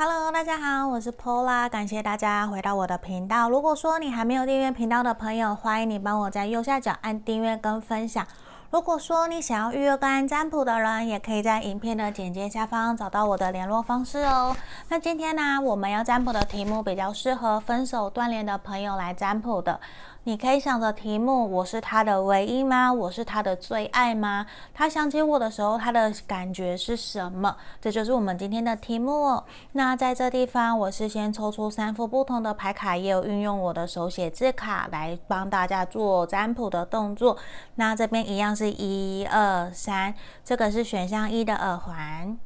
[0.00, 3.50] Hello，大家好，我是 Pola，感谢大家回到我的频道。
[3.50, 8.24] 如果说你还没有订阅频道的朋友，欢迎你帮我在右下角按订阅跟分享。
[8.70, 14.56] 如果说你想要预约个案占卜的人，也可以在影片的简介下方找到我的联络方式哦。
[14.88, 19.80] 那今天呢，我们要占卜的题目比较适合分手断联的朋友来占卜的。
[20.28, 22.92] 你可以想着题目：我是他的唯一吗？
[22.92, 24.44] 我是他的最爱吗？
[24.74, 27.56] 他想起我的时候，他的感觉是什么？
[27.80, 29.42] 这就是我们今天的题目。
[29.72, 37.38] 那在这地方，我是先抽出三副不同的牌卡，也有运用我的手写字卡来帮大家做占卜的动作。
[37.76, 42.38] 那这边一样是一二三，这个是选项一的耳环。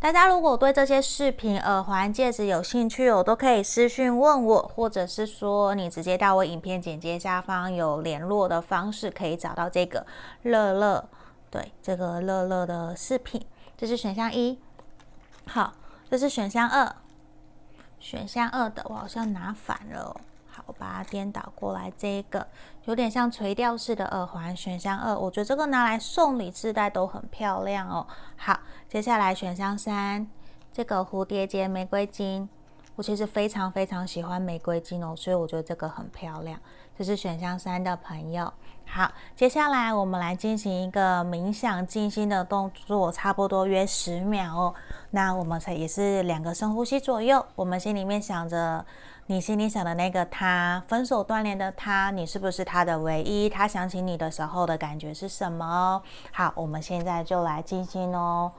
[0.00, 10.06] 大家如果对这些饰品、耳环、戒指有兴趣，我都可以私讯问我，或者是说你直接到我影片简介下方有联络的方式，可以找到这个
[10.44, 11.06] 乐乐。
[11.50, 13.44] 对，这个乐乐的饰品，
[13.76, 14.58] 这是选项一。
[15.46, 15.74] 好，
[16.10, 16.96] 这是选项二。
[17.98, 20.16] 选项二的我好像拿反了哦。
[20.48, 22.46] 好，我把它颠倒过来，这一个
[22.86, 24.56] 有点像垂吊式的耳环。
[24.56, 28.06] 选项二，我觉得这个拿来送礼自戴都很漂亮哦。
[28.36, 28.58] 好，
[28.90, 30.26] 接下来选项三，
[30.72, 32.48] 这个蝴蝶结玫瑰金，
[32.96, 36.58] 我其实非常非常喜欢玫瑰金哦，所以我觉得这个很漂亮。
[36.98, 38.52] 这是选项三的朋友。
[38.84, 44.74] 好，接下来我们来进行一个冥想静心的动作，差不多约十秒哦。
[45.12, 48.84] 那我们才也是两个深呼吸左右，我们心里面想着。
[49.26, 53.48] 你心里想的那个他，分手断联的他，你是不是他的唯一？
[53.48, 56.02] 他想起你的时候的感觉是什么？
[56.32, 58.50] 好，我们现在就来静心哦。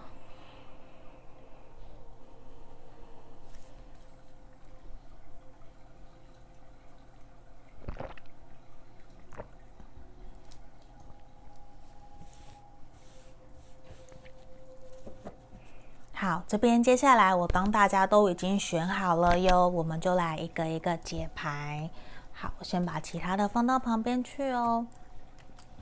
[16.21, 21.89] 好，这边接下来我帮大家都已经选好了哟，我们就来一个一个解牌。
[22.31, 24.85] 好，我先把其他的放到旁边去哦。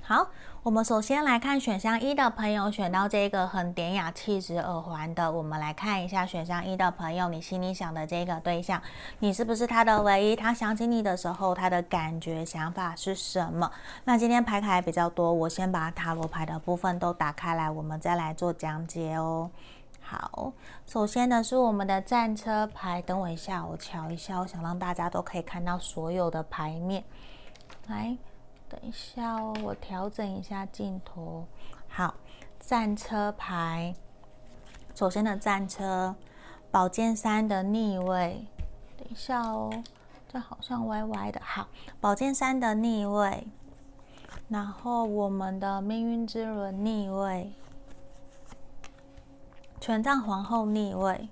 [0.02, 0.30] 好，
[0.64, 8.82] 我们首先来看选项一的朋友选到这个很典雅气质耳环的，我们来看一下选项一的朋友，你心里想的这个对象，
[9.20, 10.38] 你是不是他的唯一？
[10.38, 13.70] 他想起你的时候，他的感觉、想法是什么？
[14.06, 19.50] 那今天牌卡比较多，我先把塔罗牌的部分都打开来，我们再来做讲解哦。
[20.12, 20.52] 好，
[20.88, 23.00] 首先呢是我们的战车牌。
[23.00, 27.04] 等我一下，我瞧一下，我想让大家都可以看到所有的牌面。
[27.86, 28.18] 来，
[28.68, 31.46] 等一下哦，我调整一下镜头。
[31.88, 32.16] 好，
[32.60, 33.94] 战车牌。
[34.96, 36.16] 首先的战车，
[36.72, 38.48] 宝剑三的逆位。
[38.98, 39.70] 等一下哦，
[40.28, 41.40] 这好像歪歪的。
[41.44, 41.68] 好，
[42.02, 43.46] 宝剑三的逆位。
[44.48, 47.54] 然后我们的命运之轮逆位。
[49.80, 51.30] 权杖皇后逆位，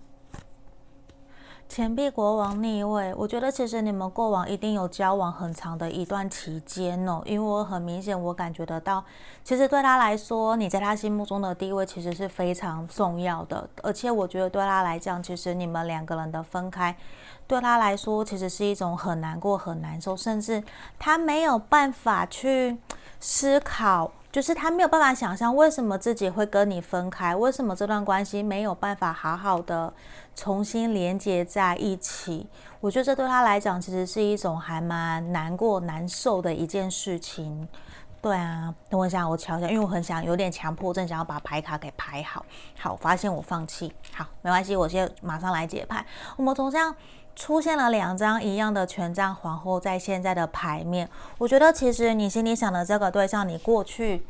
[1.67, 3.13] 钱币国王逆位。
[3.15, 9.03] 我觉得其实你们过往一定有交往很长的一段期间哦，因为我很明显我感觉得到，
[9.43, 16.95] 其实对他来说，你在他心目中的地位其实是非常重要的，而且我觉得对他来讲，其实你们两个人的分开，
[17.47, 20.63] 对他来说其实是一种很难过、很难受，甚至
[20.97, 22.77] 他没有办法去
[23.19, 24.09] 思考。
[24.37, 29.91] 就是他没有办法想象为什么自己会跟你分开，为什么这段关系没有办法好好的
[30.35, 32.45] 重新连接在一起。
[32.79, 37.67] 我觉得这对他来讲其实是一种还蛮难过、难受的一件事情。
[38.21, 42.45] 对啊，等我一下，我瞧一下，因为我很想有点强迫症，想要把牌卡给排好。
[42.79, 43.91] 好，发现我放弃。
[44.13, 46.05] 好，没关系，我先马上来解牌。
[46.35, 46.95] 我们从这样。
[47.37, 54.25] 出现了两张一样的权杖皇后在现在的牌面，我觉得其实你心里想的这个对象，你过去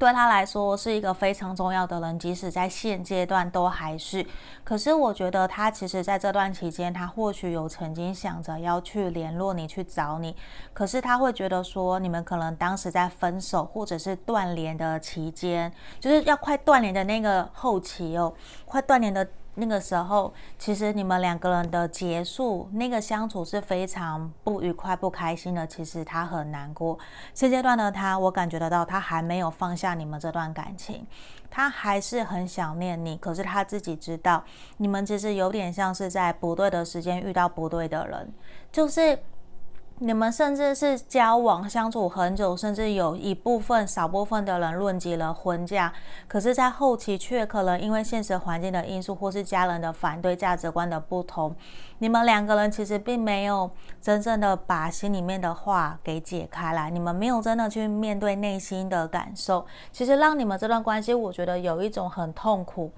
[0.00, 4.26] 对他来说是一个非常重要的人，即使在现阶段都还是。
[4.64, 10.34] 可是我觉得他其实在这段期间，他或许有曾经想着要去联络你，去找你，
[10.74, 18.34] 可是他会觉得说，你们可能当时在分手或者是断联的期间，就是要快断联的那个后期哦，
[18.66, 19.24] 快断联的。
[19.60, 25.66] 那个时候，其实你们两个人的结束，那个相处是非常不愉快、不开心的。
[25.66, 26.96] 其实他很难过。
[27.34, 31.04] 现阶段的他，我感觉得到，他还没有放下你们这段感情，
[31.50, 33.16] 他还是很想念你。
[33.16, 34.44] 可是他自己知道，
[34.76, 38.32] 你们其实有点像是在不对的时间遇到不对的人，
[38.70, 39.18] 就是。
[40.00, 45.92] 你们甚至是交往相处很久，甚至有一部分少部分的人论及了婚嫁，
[46.28, 51.54] 可是，在后期却可能因为现实环境的因素，或是家人的反对、价值观的不同，
[51.98, 53.68] 你们两个人其实并没有
[54.00, 62.92] 真正的把心里面的话给解开来，你们没有真的去面对内心的感受，其实让你们这段关系，我觉得有一种很痛苦。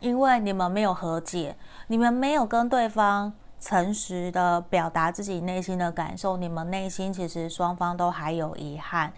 [0.00, 1.56] 因为你们没有和解，
[1.86, 3.32] 你们没有跟对方
[3.64, 9.10] 诚实的表达自己内心的感受，你们内心其实双方都还有遗憾，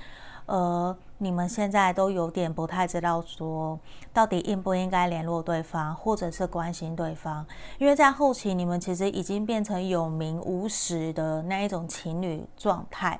[0.46, 3.76] 呃，你们现在都有点不太知道说
[4.12, 7.44] 到底应不应该联络对方，或者是关心对方，
[7.78, 13.19] 因为在后期你们其实已经变成有名无实的那一种情侣状态，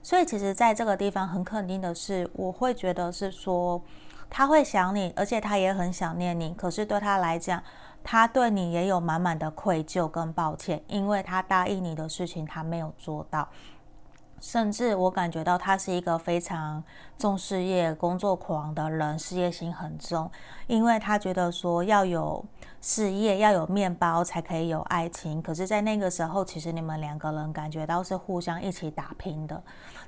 [0.00, 3.82] 所以其实在这个地方很肯定的是，我会觉得是说
[4.30, 7.60] 他会想你，而且他也很想念你，可是对他来讲。
[8.02, 13.48] 他对你也有满满的愧疚跟抱歉，因为他答应你的事情他没有做到，
[14.40, 16.82] 甚至我感觉到他是一个非常
[17.18, 20.30] 重事业、工作狂的人，事业心很重，
[20.68, 22.44] 因为他觉得说要有
[22.80, 29.60] 事业、要有面包才可以有爱情，可是，在那个时候，其实你们两个人感觉到是互相一起打拼的，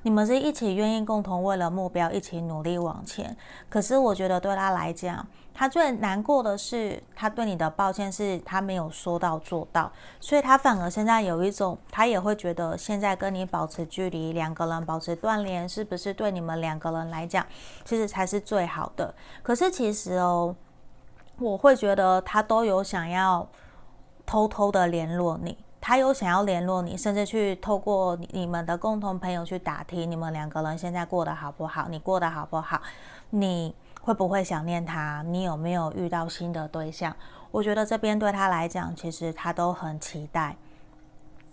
[0.03, 3.37] 你们是一起愿意共同为了目标一起努力往前，
[3.69, 5.27] 可是我觉得对他来讲。
[5.53, 17.47] 他最难过的是，他对你的抱歉是他没有说到做到，所以他反而现在有一种，他也会觉得现在跟你保持距离，两个人保持断联，是不是对你们两个人来讲，
[17.85, 19.15] 其实才是最好的？
[19.43, 20.55] 可是其实哦，
[21.39, 23.49] 我会觉得他都有想要
[24.27, 32.83] 偷偷的联络你，他有想要联络你，甚至去透过你们的共同朋友去打听你们两个人现在过得好不好，你过得好不好，
[33.31, 33.75] 你。
[34.03, 35.23] 会不会想念他？
[35.27, 37.15] 你有没有遇到新的对象？
[37.51, 40.57] 我觉得这边对他来讲，其实他都很期待。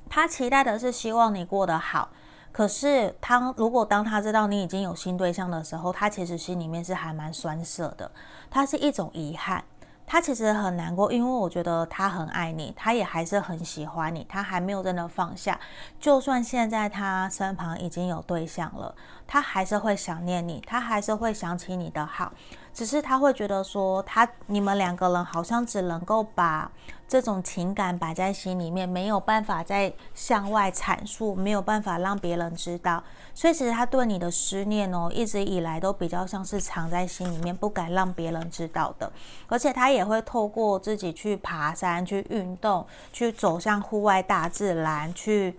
[0.10, 2.08] 他期待的是希望你过得好。
[2.58, 8.10] 可是他如果当他知道你已经有新对象的时候，他其实心里面是还蛮酸涩的。
[8.50, 9.64] 他是一种遗憾。
[10.08, 15.60] 他其实很难过，因为我觉得他很爱你，他也还是很喜欢你，他还没有真的放下。
[16.00, 18.96] 就算现在他身旁已经有对象了，
[19.28, 22.32] 他还是会想念你，他还是会想起你的好。
[22.78, 26.72] 只是他会觉得说，他你们两个人好像只能够把
[27.08, 33.04] 这种情感摆在心里面，没有办法再向外阐述，没有办法让别人知道。
[33.34, 39.12] 所以其实他对你的思念哦，一直以来都比较像是藏在心里面，不敢让别人知道的。
[39.48, 45.58] 而且他也会透过自己去爬山、去运动、去走向户外大自然，去。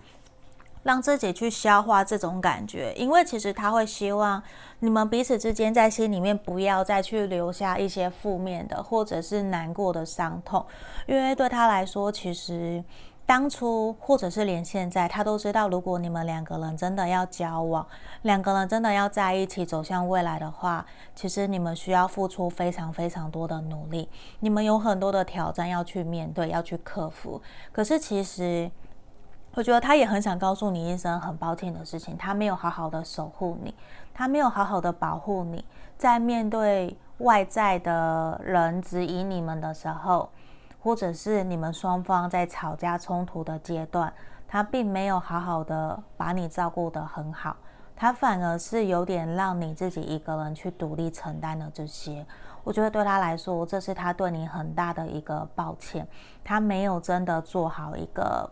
[0.83, 4.41] 让自己去消化这种感觉，因为其实他会希望
[4.79, 10.65] 你们彼此之间在心里面不要再去留下一些负面的或者是难过的伤痛，
[11.05, 12.81] 因为对他来说，其实
[13.25, 17.85] 当初或者是连现在，他都知道，如果你们两个人真的要交往，
[18.21, 24.07] 两个人真的要在一起走向未来的话，其实你们需要付出非常非常多的努力，
[24.39, 27.41] 你们有很多的挑战要去面对，要去克服。
[27.73, 28.71] 可是其实。
[29.55, 33.73] 我觉得他也很想告诉你一声很抱歉的事情，他没有好好的守护你，
[34.13, 35.65] 他没有好好的保护你，
[35.97, 40.29] 在面对外在的人质疑你们的时候，
[40.81, 44.13] 或者是你们双方在吵架冲突的阶段，
[44.47, 47.57] 他并没有好好的把你照顾得很好，
[47.97, 52.25] 他反而是有点让你自己一个人去独立承担了这些。
[52.63, 56.07] 我觉得对他来说，这是他对你很大的一个抱歉，
[56.45, 58.49] 他没有真的做好一个。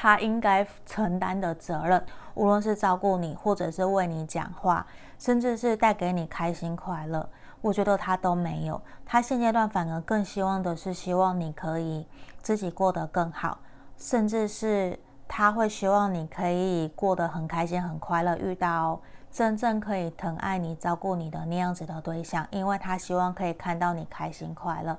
[0.00, 2.00] 他应该承担的责任，
[2.34, 4.86] 无论是照顾你，或者是为你讲话，
[5.18, 7.28] 甚至是带给你开心快乐，
[7.60, 8.80] 我觉得他都没有。
[9.04, 12.06] 他现阶段反而更希望的是，希望你可以
[12.40, 13.58] 自己过得更好，
[13.96, 14.96] 甚至是
[15.26, 19.00] 他会希望你可以过得很开心、很快乐，遇到
[19.32, 24.96] 真正可以疼爱你、照顾你的那样子的对象，因为他希望可以看到你开心快乐。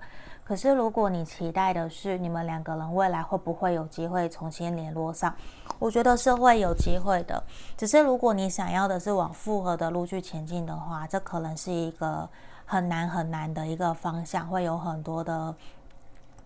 [0.49, 5.31] 可是，如果你期待的是你们两个人未来会不会有机会重新联络上，
[5.77, 7.43] 我觉得是会有机会的。
[7.77, 12.27] 只是如果你想要的是往复合的路去前进的话，这可能是一个
[12.65, 15.53] 很难很难的一个方向，会有很多的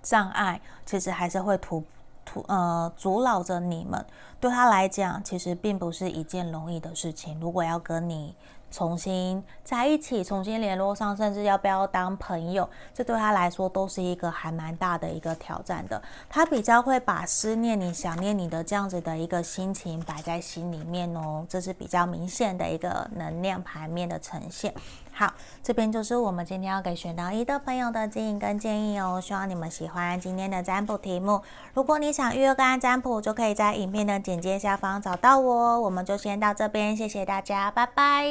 [0.02, 1.82] 障碍，其实还是会突
[2.26, 4.06] 突呃阻挠着你们。
[4.42, 7.40] 对他来讲，其实并不是一件容易的事情。
[7.40, 8.36] 如果要跟你。
[8.74, 16.02] 重新在一起，重新联络上，甚至要不要当朋友，这对他来说都是一个还蛮大的一个挑战的。
[16.28, 24.74] 他比较会把思念你、想念你的这样子的一个心情摆在心里面哦，这是比较明显的一个能量牌面的呈现。
[25.16, 31.40] 好，这边就是我们今天要给选到一的朋友的指引跟建议哦，希望你们喜欢今天的占卜题目。
[31.76, 35.80] 如果你想预约个案占卜，就可以在影片的简介下方找到我。
[35.82, 38.26] 我们就先到这边，谢谢大家，拜拜。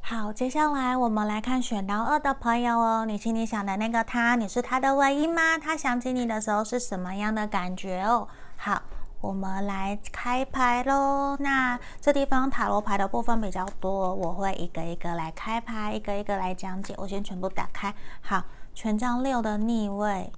[0.00, 5.58] 好，接下来我们来看选到二的朋友哦，你心里想的那个他，你是他的唯一吗？
[5.58, 8.28] 他想起你的时候是什么样的感觉哦？
[8.56, 8.80] 好。
[9.20, 11.36] 我们来开牌喽。
[11.40, 16.94] 那这地方塔罗牌的部分比较多，我会一个一个来开牌，一个一个来讲解。
[16.96, 17.94] 我先全部打开。
[18.20, 18.44] 好，
[18.74, 20.32] 权杖六的逆位，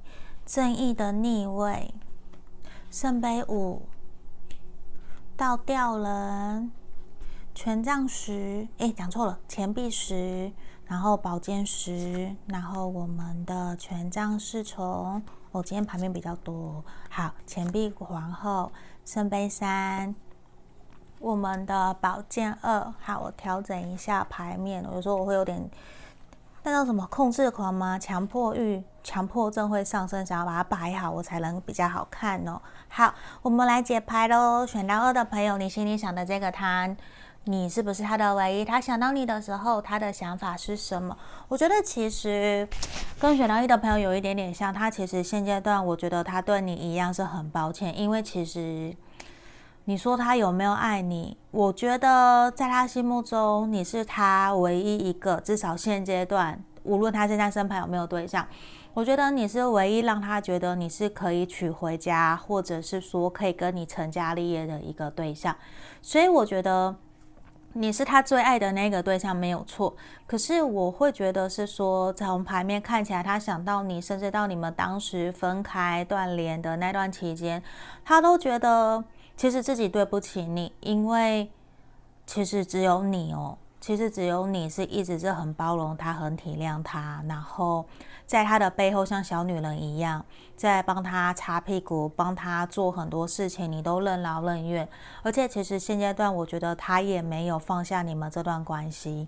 [0.46, 1.92] 正义的逆位，
[2.90, 3.82] 圣杯五，
[5.36, 6.72] 倒吊人，
[7.54, 10.50] 权杖十，诶，讲错了，钱币十，
[10.86, 18.70] 然后宝剑十，然后我们的权杖侍从，我、今天牌面比较多，好，钱币皇后，
[19.04, 20.14] 圣杯三。
[21.18, 24.82] 我们的宝剑二，好，我调整一下牌面。
[24.92, 25.68] 有时候我会有点，
[26.62, 27.98] 那叫什么控制狂吗？
[27.98, 32.62] 强迫欲、强迫症会上升，想要把它摆好，我才能比较好看哦。
[32.88, 34.64] 好，我们来解牌喽。
[34.64, 36.96] 选到二的朋友，你心里想的这个摊，
[37.44, 38.64] 你是不是他的唯一？
[38.64, 41.16] 他想到你的时候，他的想法是什么？
[41.48, 42.68] 我觉得其实
[43.18, 44.72] 跟选到一的朋友有一点点像。
[44.72, 48.94] 他其实现阶段，我觉得他对你一样是很抱歉，因为其实。
[49.86, 51.36] 你说他有没有爱你？
[51.50, 58.46] 我觉得在他心目中，你是他唯一一个，至少现阶段，无论他现在身旁有没有对象，
[58.94, 65.56] 我觉得你是唯一让他觉得你是可以娶回家，或者是说可以跟你成家立业的一个对象。
[66.00, 66.94] 所以我觉得
[67.72, 69.94] 你是他最爱的那个对象，没有错。
[70.26, 77.62] 可是我会觉得是说，从牌面看起来，他想到你，甚至到你们当时分开断联的那段期间，
[78.04, 79.04] 他都觉得。
[79.36, 81.50] 其实自己对不起你，因为
[82.26, 87.86] 其实只有你哦，其实只有你是一直是很包容他、很体谅他，然后
[88.26, 90.22] 在他的背后像小女人一样，
[90.60, 94.86] 在帮他擦屁股、帮他做很多事情，你都任劳任怨。
[95.22, 99.26] 而且其实现阶段，我觉得他也没有放下你们这段关系，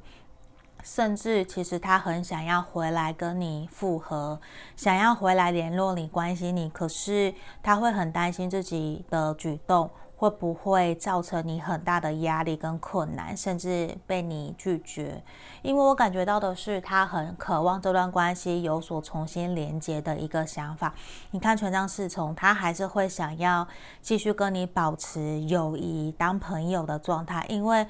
[0.84, 4.38] 甚至其实他很想要回来跟你复合，
[4.76, 9.88] 想要回来联络你、关心你，可是他会很担心自己的举动。
[10.22, 15.20] 会不会造成你很大的压力跟困难，甚至被你拒绝？
[15.62, 20.94] 因为我感觉到的是，他很渴望这段关系有所重新连接的一个想法。
[21.32, 23.66] 你看权杖侍从，他还是会想要
[24.00, 27.84] 继续跟你保持友谊、当朋友的状态，因为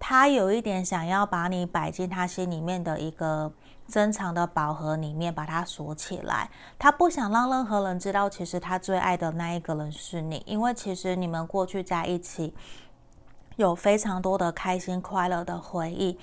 [0.00, 3.52] 他有一点想要把你摆进他心里面的一个。
[3.86, 6.50] 珍藏的宝盒里面，把它锁起来。
[6.78, 12.54] 他不想让任何人知道，其实他最爱的那一个人是你，因为其实你们过去在一起
[13.56, 16.18] 有非常多的开心快乐的回忆，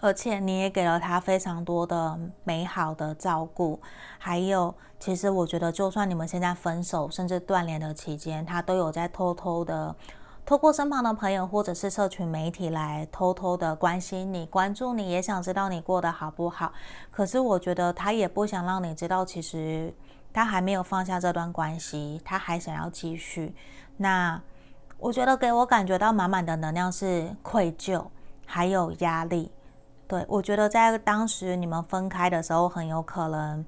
[0.00, 3.78] 而且你也给了他非常多的美好的照顾。
[4.18, 9.94] 还有，其实我觉得，就算你们现在分手，甚至断联的期间，他都有在偷偷的。
[10.50, 16.72] 透过身旁的朋友或者是社群媒体来偷偷的关心你、关注你，也想知道你过得好不好。
[17.12, 19.94] 可是我觉得他也不想让你知道，其实
[20.32, 23.54] 他还没有放下这段关系，他还想要继续。
[23.96, 24.42] 那
[24.98, 28.04] 我觉得给我感觉到满满的能量是愧疚，
[28.44, 29.52] 还有压力。
[30.08, 33.64] 对，我觉得在当时你们分开的时候，很有可能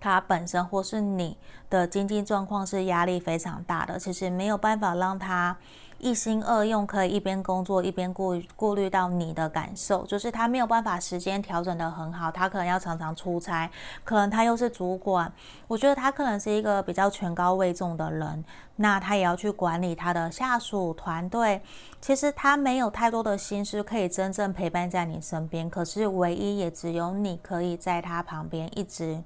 [0.00, 1.38] 他本身或是你
[1.70, 5.56] 的经济状况是压力非常大的，其实没有办法让他。
[6.02, 13.70] 一心二用，可以一边工作一边顾顾虑到你的感受，就是他没有办法时间调整得很好，他可能要常常出差，
[14.02, 15.32] 可能他又是主管，
[15.68, 18.44] 我觉得他可能是一个比较权高位重的人，
[18.74, 21.62] 那他也要去管理他的下属团队，
[22.00, 29.22] 其实他没有太多的心思可以真正陪伴在你身边，可是唯一也只有你可以在他旁边一直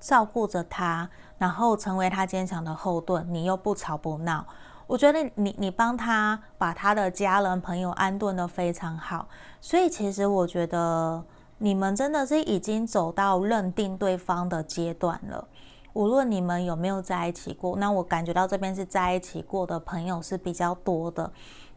[0.00, 4.44] 照顾着他，然后成为他坚强的后盾，你又不吵不闹。
[4.86, 9.28] 我觉得你你帮他把他的家人朋友安顿的非常好，
[9.60, 11.24] 所以其实我觉得
[11.58, 15.48] 你们真的是已经走到认定对方的阶段了。
[15.92, 21.32] 无论你们有没有在一起过，那我感觉到这边是在一起过的朋友是比较多的。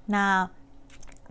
[0.05, 0.49] 那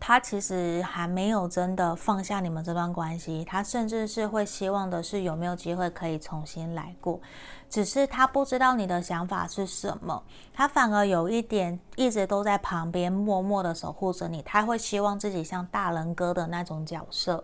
[0.01, 7.21] 他其实还没有真的放下你们这段关系，他甚至是会希望的是有没有机会可以重新来过。
[7.69, 10.23] 只是他不知道你的想法是什么，
[10.55, 14.41] 他反而有一点一直都在旁边默默的守护着你。
[14.43, 17.43] 他会希望自己像大人哥的那种角色。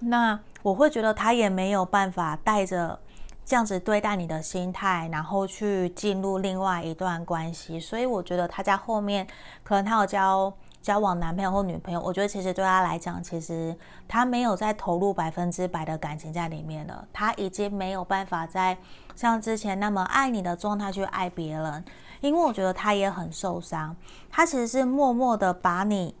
[0.00, 3.00] 那我会觉得他也没有办法带着
[3.48, 7.80] 这样子对待你的心态，然后去进入另外一段关系。
[7.80, 9.26] 所以我觉得他在后面
[9.64, 10.52] 可能他有交。
[10.80, 13.76] 交往男朋友或女朋友，我觉得其实对他来讲，其实
[14.06, 17.06] 他没有再投入百分之百的感情在里面了。
[17.12, 18.78] 他已经没有办法再
[19.16, 21.84] 像之前那么爱你的状态去爱别人，
[22.20, 23.94] 因为我觉得他也很受伤。
[24.30, 26.14] 他其实是默默的把你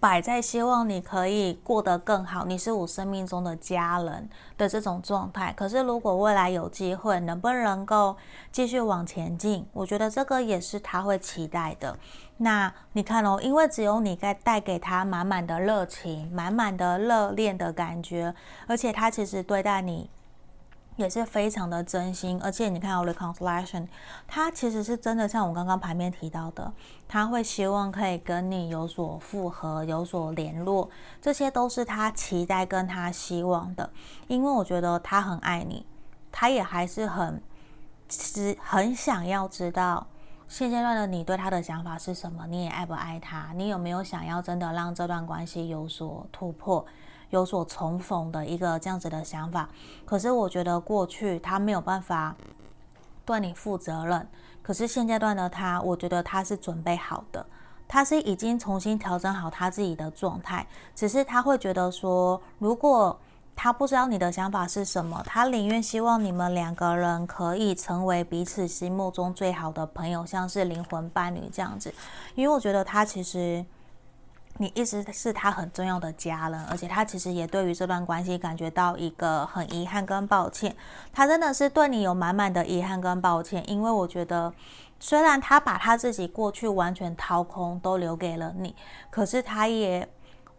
[0.00, 5.52] 摆在希望你可以过得更好，你是我生命中的家人的这种状态。
[5.52, 8.16] 可是如果未来有机会，能不能够
[8.50, 9.66] 继续往前进？
[9.74, 11.94] 我觉得这个也是他会期待的。
[12.38, 18.34] 那你看哦，因为只有你该带给他满满的热情、满满的热恋的感觉，
[18.66, 20.08] 而且他其实对待你。
[21.00, 23.88] 也是非常的真心，而且你看我 reconciliation，
[24.28, 26.70] 他其实是真的像我刚刚牌面提到的，
[27.08, 30.90] 他会希望可以跟你有所复合、有所联络，
[31.22, 33.90] 这些都是他期待跟他希望的。
[34.28, 35.86] 因为我觉得他很爱你，
[36.30, 37.42] 他也还是很，
[38.06, 40.06] 其实很想要知道
[40.48, 46.84] 现阶段的你对他的想法是什么，你也爱不爱他，你有没有想要真的让这段关系有所突破？
[47.30, 49.68] 有所重逢的一个这样子的想法，
[50.04, 52.34] 可是我觉得过去他没有办法
[53.24, 54.26] 对你负责任，
[54.62, 57.46] 可是现阶段的他，我觉得他是准备好的，
[57.86, 63.16] 他是已经重新调整好他自己的状态，只是他会觉得说，如果
[63.54, 71.94] 他不知道你的想法是什么，他宁愿希望你们两个人可以成为彼此心目中最好的朋友，像是灵魂伴侣这样子，
[72.34, 73.64] 因为我觉得他其实。
[74.60, 80.76] 你一直是他很重要的家人，而且他其实也对于这段关系感觉到一个很遗憾跟抱歉。
[81.14, 84.52] 他真的是对你有满满的遗憾跟抱歉，因为我觉得，
[84.98, 88.76] 虽然他把他自己过去完全掏空，都留给了你，
[89.08, 90.06] 可是他也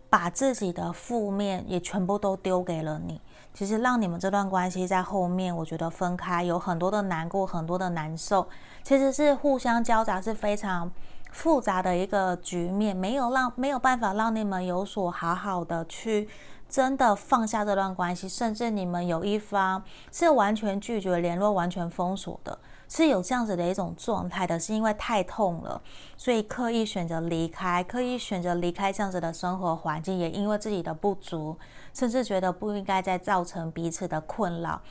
[0.10, 3.22] 把自己的负面也全部都丢给了你。
[3.54, 8.48] 其实让你们这段关系在后面，我觉得分开有很多的难过，很多的难受，
[8.82, 10.92] 其实是互相交杂，是非常。
[11.32, 16.30] 复杂的一个局面，没有让没有办法让你们有所好好的去
[16.70, 22.58] 真的放下这段关系，甚至你们有一方是完全拒绝联络、完全封锁的，
[22.88, 25.82] 是有这样子的一种状态的，是因为太痛了，
[26.16, 31.58] 所以刻意选择离开，刻意选择离开这样子的生活环境，也因为自己的不足，
[31.94, 34.82] 甚至觉得不应该再造成彼此的困扰。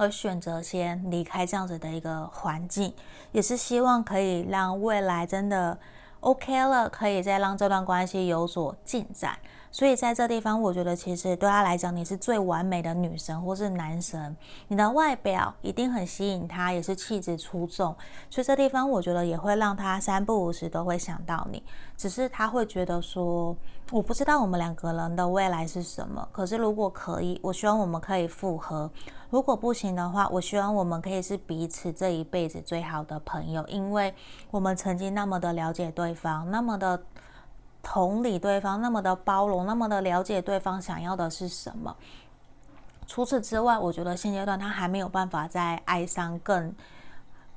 [0.00, 2.90] 而选择先离开这样子的一个环境，
[3.32, 5.78] 也是希望可以让未来真的
[6.20, 9.38] OK 了，可以再让这段关系有所进展。
[9.72, 14.36] 所以在这地方，我觉得其实对他来讲，你是最完美的女神或是男神。
[14.66, 17.94] 你的外表一定很吸引他，也是气质出众。
[18.28, 21.62] 所以这地方，我觉得也会让他三不五时都会想到你。
[21.96, 23.56] 只是他会觉得说，
[23.92, 26.28] 我不知道我们两个人的未来是什么。
[26.32, 28.90] 可是如果可以，我希望我们可以复合。
[29.30, 34.12] 如果不行的话，我希望我们可以是彼此这一辈子最好的朋友，因为
[34.50, 37.00] 我们曾经那么的了解对方，那么的。
[37.82, 41.96] 同理对方，那么的包容，那么的了解对方想要的是什么。
[43.06, 46.74] 除此之外，我觉得现阶段他还没有办法再爱上更，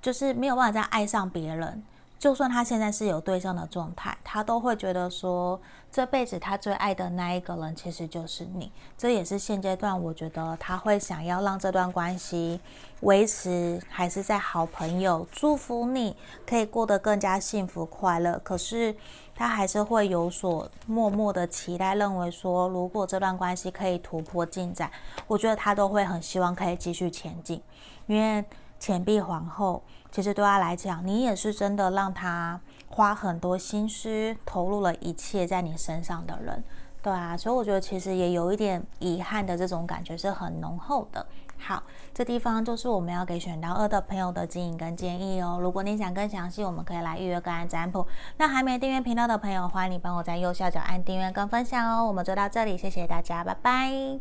[0.01, 1.83] 就是没有办法再爱上别人。
[2.17, 5.59] 就算他现在是有对象的状态，他都会觉得说，
[5.91, 8.71] 这辈子他最爱的那一个人其实就是你。
[8.97, 12.61] 这也是现阶段我觉得他会想要让这段关系
[13.01, 16.15] 维持，还是在好朋友，祝福你
[16.47, 18.39] 可以过得更加幸福快乐。
[18.41, 18.95] 可是
[19.35, 24.91] 他还是会有所默默的期待，认为说，如果这段关系可以突破进展，
[25.27, 27.61] 我觉得他都会很希望可以继续前进，
[28.07, 28.43] 因为
[28.79, 29.81] 钱币皇后。
[30.11, 36.63] 其实对他来讲，你也是真的让他花很多心思，投入了一切在你身上的人，
[37.03, 41.23] 对啊，所以我觉得其实也有一点遗憾的这种感觉是很浓厚的。
[41.59, 45.59] 好，这地方就是我们要给选到二的朋友的指引跟建议哦。
[45.61, 48.07] 如果你想更详细，我们可以来预约个案占卜。
[48.37, 52.05] 那还没订阅频道的朋友，欢迎你帮我在右下角按订阅跟分享哦。
[52.05, 54.19] 我们就到这里，谢谢大家，拜拜。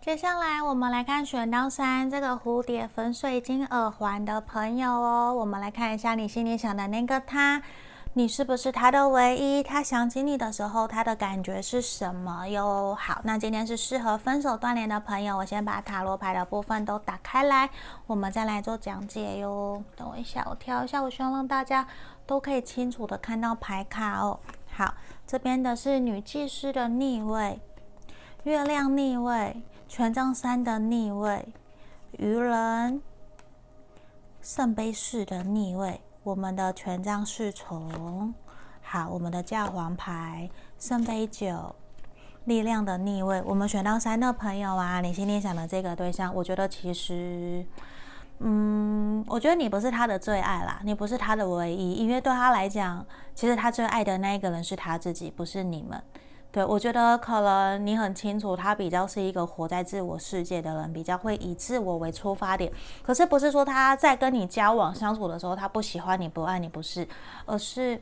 [0.00, 7.62] 接下来我们来看选到三这个蝴蝶粉水晶耳环的朋友哦，我们来看一下你心里想的那个他，
[8.16, 9.60] 你是不是他的唯一？
[9.60, 12.96] 他想起你的时候，他的感觉是什么哟？
[12.96, 17.68] 好，那今天是适合分手断联的朋友，我先把塔罗牌的部分都打开来，
[18.06, 19.82] 我们再来做讲解哟。
[19.96, 21.84] 等我一下，我调一下，我希望让大家
[22.24, 24.38] 都可以清楚的看到牌卡哦。
[24.70, 24.94] 好，
[25.26, 27.58] 这边的是女祭司的逆位，
[28.44, 29.60] 月亮逆位。
[29.86, 31.52] 权杖三的逆位，
[32.12, 33.00] 愚人，
[34.40, 38.32] 圣杯四的逆位，我们的权杖侍从，
[38.80, 41.76] 好，我们的教皇牌，圣杯九，
[42.46, 47.66] 力量的逆位，我们选到三的朋友啊，你心里想的这个对象，我觉得其实，
[48.38, 56.02] 嗯，我觉得你不是他的最爱啦，你不是他的唯一，因为对他来讲，其实他最爱的那一个人是他自己，不是你们。
[56.54, 62.72] 对，我觉得可能你很清楚，他比较是一个活在自我世界的人，比较会以自我为出发点。
[63.02, 67.08] 可是不是说他在跟你交往相处的时候，他不喜欢你，不爱你，不是，
[67.44, 68.00] 而是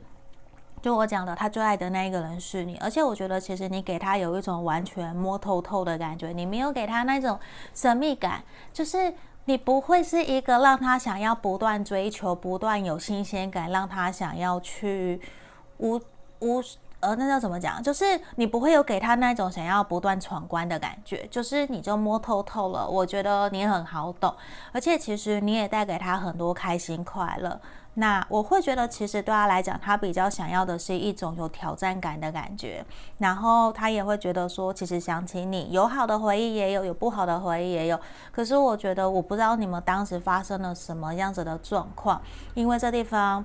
[0.83, 7.39] 就我讲的，他最爱的那一个人是你，而且我觉得其实你给他有一种完全摸透透的感觉，你没有给他那种
[7.73, 9.11] 神秘感，就是
[9.45, 15.19] 你不会是一个让他想要不断追求、不断有新鲜感，让他想要去
[15.79, 15.99] 无
[16.41, 16.61] 无
[17.03, 17.83] 呃，那叫怎么讲？
[17.83, 22.87] 就是你不会有给他那种想要不断闯关的感觉，就是你就摸透透了。
[22.87, 24.33] 我觉得你很好懂，
[24.71, 27.59] 而且其实你也带给他很多开心快乐。
[27.95, 32.83] 那我会觉得，其实对他来讲，他比较想要的是一种有挑战感的感觉。
[33.17, 37.99] 然后他也会觉得说，其实想起你，有好的回忆也有，有不好的回忆也有。
[38.31, 42.21] 可是我觉得，我不知道你们当时发生了什么样子的状况，
[42.53, 43.43] 因为这地方。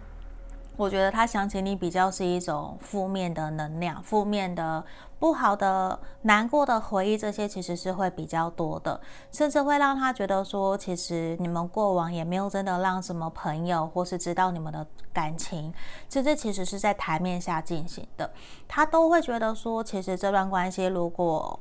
[0.78, 4.84] 我觉得他想起你比较是一种负面的能量，负面的、
[5.18, 9.00] 不好的、难过的回忆，这些其实是会比较多的，
[9.32, 15.74] 甚至会让他觉得说，其实你们过往也没有真的让什么朋友或是知道你们的感情，
[16.08, 18.30] 这这其实是在台面下进行的，
[18.68, 21.58] 他都会觉得说，其实这段关系如果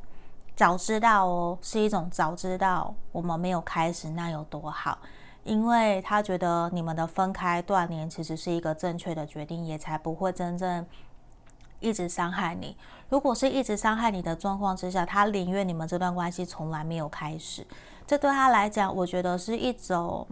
[0.55, 4.99] 早知道哦，是一种早知道我们没有开始，那有多好。
[5.47, 10.85] 因为他觉得你们的分开断联其实是一个正确的决定，也才不会真正
[11.79, 12.75] 一直伤害你。
[13.07, 17.65] 如果是一直伤害你的状况之下，他宁愿你们这段关系从来没有开始。
[18.05, 20.27] 这对他来讲，我觉得是一种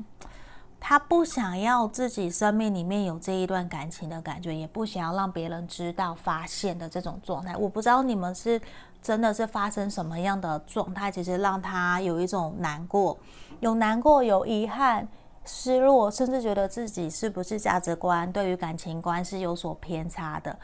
[0.81, 7.55] 他不想要自己生命里面有这一段感情的感觉，也不想要让别人知道发现的这种状态。
[7.55, 8.61] 我不知道你们是
[9.01, 13.17] 真的是发生什么样的状态，其实让他有一种难过。
[13.59, 15.07] 有难过，有遗憾、
[15.45, 20.57] 失落，甚至觉得自己是不是价值观对于感情观是有所偏差的。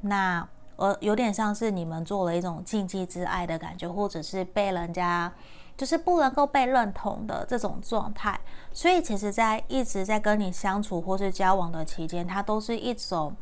[0.00, 5.32] 那呃，有点像是你们做了一种禁忌之爱的感觉，或者是被人家
[5.76, 8.38] 就是不能够被认同的这种状态。
[8.72, 13.34] 所以，其实，在一直在跟你相处或是交往的期间，它都是一种。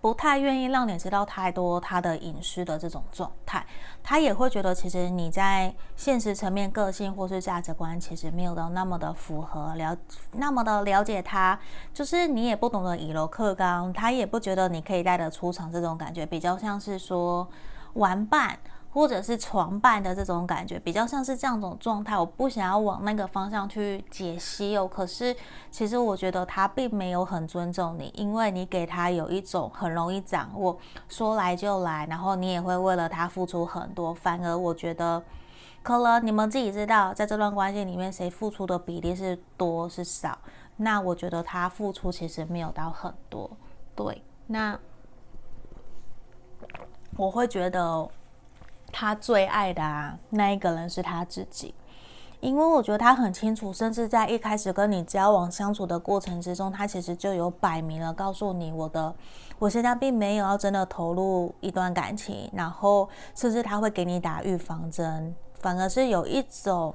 [0.00, 3.66] 不太愿意让你知道太多他的隐私的这种状态，
[4.02, 9.96] 他也会觉得其实你在现实层面个性或是价值观其实没有到那么的符合了，
[10.32, 11.58] 那么的了解他，
[11.92, 17.48] 就是你也不懂得以柔克刚，他也不觉得你可以带得出场这种感觉，比较像是说
[17.94, 18.58] 玩伴。
[18.90, 22.18] 或者是床伴的这种感觉，比较像是这样种状态。
[22.18, 24.88] 我不想要往那个方向去解析哦。
[24.88, 25.36] 可是
[25.70, 30.76] 其实我觉得他并没有很尊重你，因为你给他有一种很容易掌握，
[31.08, 34.12] 说来就来，然后你也会为了他付出很多。
[34.12, 35.22] 反而我觉得，
[35.82, 40.36] 可能你们自己知道，在这段关系里面，谁付出的比例是多是少？
[40.76, 43.50] 那我觉得他付出其实没有到很多。
[43.94, 44.78] 对，那
[47.16, 48.08] 我会觉得。
[48.92, 51.74] 他最爱的啊，那一个人是他自己，
[52.40, 59.14] 因为我觉得他很清楚，甚至在一开始跟你交往相处的过程之中，他其实就有摆明了告诉你，我的，
[59.58, 66.94] 我现在并没有要真的投入一段感情，然后甚至他会给你打预防针，反而是有一种。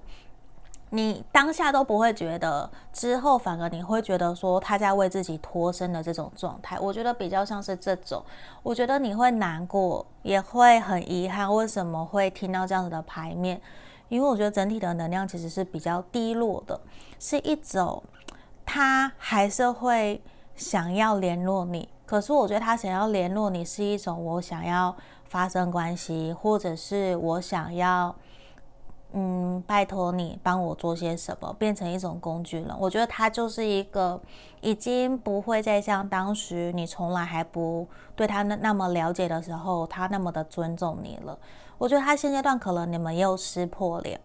[0.96, 8.24] 你当下都不会觉得，之后反而你会觉得说他在为自己脱身的这种状态，我觉得比较像是这种。
[8.62, 13.60] 我觉得你会难过，也会很遗憾，为什么会听到这样子的牌面？
[14.08, 16.80] 因为我觉得整体的能量其实是比较低落的，
[17.20, 18.04] 是一种
[18.64, 20.22] 他还是会
[20.56, 24.96] 想要联络你，可是我觉得他想要联络你是一种我想要
[25.28, 28.16] 发生关系，或者是我想要。
[29.16, 32.76] 嗯，拜托你帮我做些什么，变成一种工具人。
[32.80, 34.20] 我觉得他就是一个
[34.60, 41.38] 已经不会再像当时你从来还不对他那那么了解的时候，他那么的尊重你了。
[41.78, 44.20] 我觉得他现阶段可能你们又撕破脸，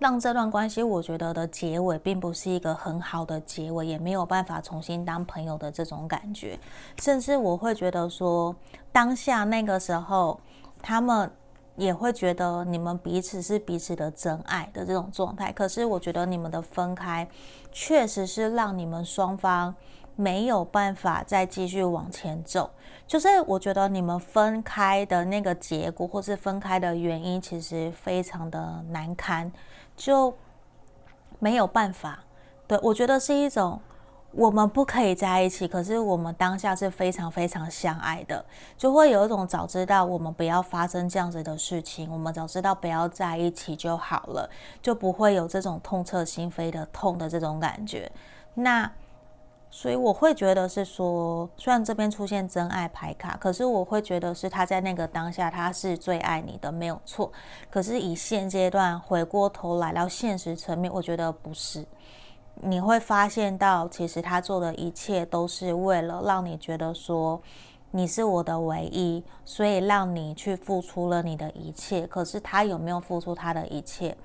[0.00, 6.58] 让这段关系我觉得的结尾并不是一个很好的结尾，也没有办法重新当朋友的这种感觉。
[7.00, 8.56] 甚至我会觉得说，
[8.90, 10.40] 当下那个时候
[10.82, 11.30] 他们。
[11.76, 17.28] 也会觉得你们彼此是彼此的真爱的这种状态，可是我觉得你们的分开，
[17.72, 19.74] 确实是让你们双方
[20.16, 22.70] 没有办法再继续往前走。
[23.06, 29.50] 就是我觉得你们分开的那个结果，或是分开的原因，其实非常的难堪，
[29.96, 30.34] 就
[31.38, 32.20] 没有办法。
[32.66, 33.80] 对，我觉得是一种。
[34.36, 38.44] 我们不可以在一起，可是我们当下是非常非常相爱的，
[38.76, 44.50] 就会有一种早知道我们不要发生这样子的事情，我们早知道不要在一起就好了，
[44.82, 48.10] 就不会有这种痛彻心扉的痛的这种感觉。
[48.54, 48.90] 那
[49.70, 57.30] 所以我会觉得是说，虽然这边出现真爱牌卡，可是我会觉得是他在那个当下他是最爱你的，没有错。
[57.70, 61.84] 可是以现阶段回过头来到现实层面，我觉得不是。
[62.62, 67.40] 你会发现到，其实他做的一切都是为了让你觉得说
[67.90, 72.06] 你是我的唯一，所以让你去付出了你的一切。
[72.06, 74.16] 可是他有没有付出他的一切？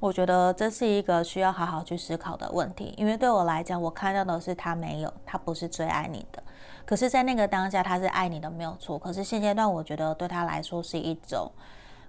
[0.00, 2.92] 我觉得这是一个需要好好去思考的问题。
[2.96, 6.42] 因为对我来讲，我看到的是他没有，他不是最爱你的。
[6.84, 8.98] 可是，在那个当下，他是爱你的，没有错。
[8.98, 11.50] 可是现阶段，我觉得对他来说是一种。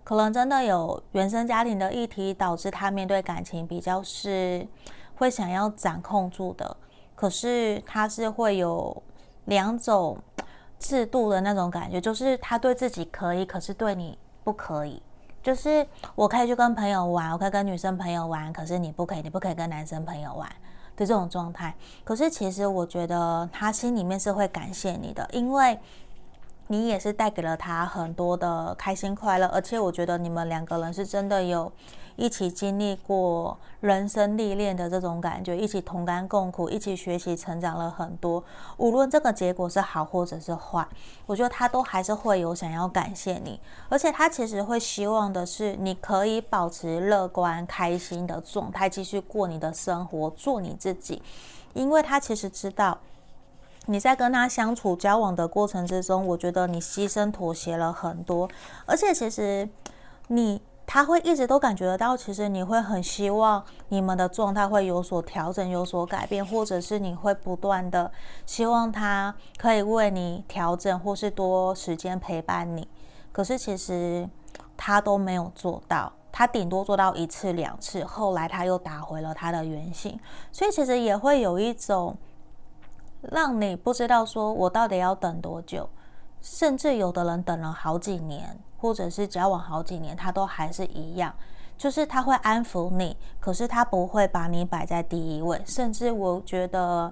[0.03, 4.67] 可能真的有原生家庭的议题，导致他面对感情比较是
[5.15, 6.78] 会想要掌控住的。
[7.15, 9.01] 可是他是会有
[9.45, 10.17] 两种
[10.78, 15.01] 制度的那种感觉，就是他对自己可以，可是对你不可以。
[15.41, 20.49] 就是我可以去跟朋友玩，我可以跟女生朋友玩，可是你不可以，你不可以跟男生朋友玩
[20.95, 21.75] 的这种状态。
[22.04, 25.80] 可是其实我觉得他心里面是会感谢你的，因为。
[26.67, 31.71] 你也是带给了他很多的开心快乐，而且我觉得你们两个人是真的有
[32.15, 38.43] 一起经历过人生历练的这种感觉，一起同甘共苦，一起学习成长了很多。
[38.78, 40.88] 无论这个结果是好或者是坏，
[41.25, 51.21] 我觉得他都还是会有想要感谢你，而且他其实会希望的是你可以保持乐观开心的状态，继续过你的生活，做你自己，
[51.73, 52.97] 因为他其实知道。
[53.88, 58.49] 你在跟他相处交往的过程之中，我觉得你牺牲妥协了很多，
[58.88, 59.69] 而且其实
[60.30, 68.12] 你他会一直都感觉得到，其实你会很希望你们的状态会有所调整、有所改变，或者是你会不断的
[68.45, 72.88] 希望他可以为你调整，或是多时间陪伴你。
[73.32, 74.30] 可是其实
[74.78, 80.19] 他都没有做到，他顶多做到一次两次，后来他又打回了他的原形，
[80.52, 82.17] 所以其实也会有一种。
[83.32, 85.89] 让你不知道说，我到底要等多久，
[86.41, 91.34] 甚至有的人等了好几年，或者是交往好几年，他都还是一样，
[91.76, 95.60] 就是他会安抚你，可是他不会把你摆在第一位。
[95.65, 97.12] 甚至我觉得，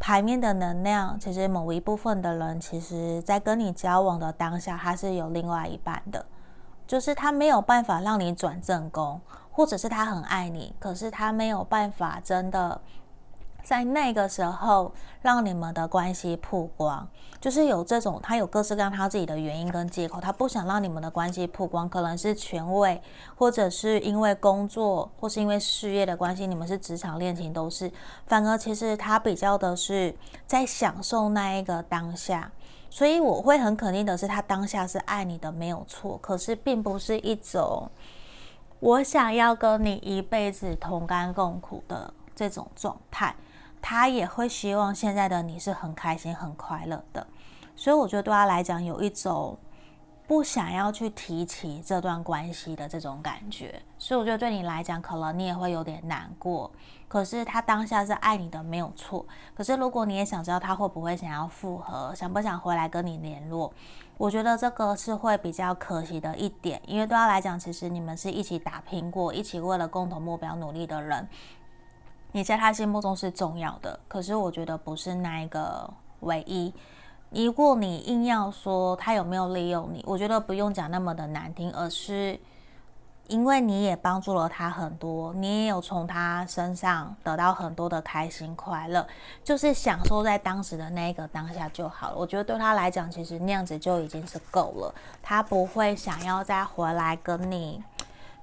[0.00, 6.26] 牌面的能量，其实某一部分的人，其实在跟你交往的当下，他是有另外一半的，
[6.84, 9.20] 就是他没有办法让你转正宫，
[9.52, 12.80] 或者是他很爱你，可是他没有办法真的。
[13.68, 17.06] 在那个时候，让你们的关系曝光，
[17.38, 23.02] 就是有这种他有各式各样他自己的原因跟借口，他不想让你们的关系曝光，可能是权位，
[23.36, 27.92] 或者是因为工作，或是因为事业的关系，你们是职场恋情都是。
[28.26, 32.50] 反而其实他比较的是在享受那一个当下，
[32.88, 36.18] 所以我会很肯定的是，他当下是爱你的，没有错。
[36.22, 37.90] 可是并不是一种
[38.80, 43.36] 我想要跟你一辈子同甘共苦的这种状态。
[43.80, 47.26] 他也会希望现在的你是很开心、很快乐的，
[47.76, 49.58] 所以我觉得对他来讲有一种
[50.26, 56.70] 不想要去提起这段关系的这种感觉，所以我觉得对你来讲，可能你也会有点难过。
[57.08, 59.24] 可是他当下是爱你的，没有错。
[59.54, 63.72] 可是如果你也想知道他会不会想要复合，想不想回来跟你联络，
[64.18, 71.26] 我觉得这个是会比较可惜的一点，因为对他来讲，其实你们是一起打拼过，一起为了共同目标努力的人。
[72.32, 75.88] 你在他心目中是重要的，可是我觉得不是那一个
[76.20, 76.72] 唯一。
[77.30, 82.38] 如果你硬要说他有没有利用你，我觉得不用讲那么的难听，而是
[83.26, 89.06] 因为你也帮助了他很多，你也有从他身上得到很多的开心快乐，
[89.44, 92.16] 就是享受在当时的那个当下就好了。
[92.16, 97.82] 我觉得对他来讲，其实那样子就已经是够了，他不会想要再回来跟你。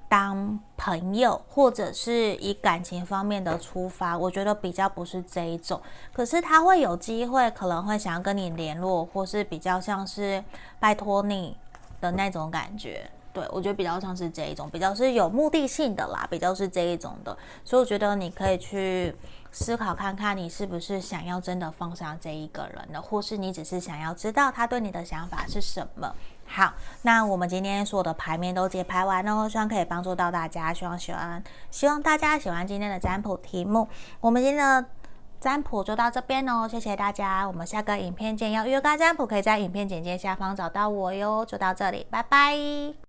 [0.08, 5.82] 当朋友，或者是以感情方面的出发，我觉得比较不是这一种。
[6.14, 10.44] 可是他会有机会，可能会想要跟你联络，或是比较像是
[10.80, 11.58] 拜托你
[12.00, 13.10] 的那种感觉。
[13.34, 17.38] 对，我觉得比较像是这一种，比较是有目的性的啦，比较是这一种的。
[17.66, 19.14] 所以我觉得你可以去
[19.52, 23.02] 思考看看，你是不是想要真的放下这一个人呢？
[23.02, 26.16] 或是你只是想要知道他对你的想法是什么？
[26.48, 33.88] 好，那我们今天所有的牌面都解牌完喽，希望可以帮助到大家，希望喜欢，希望大家喜欢今天的占卜题目。
[34.22, 34.88] 我们今天的
[35.40, 38.52] 占卜就到这边哦，谢谢大家，我们下个影片见。
[38.52, 41.46] 要预约占卜，可以在影片简介下方找到我哟。
[41.46, 43.05] 就到这里，拜拜。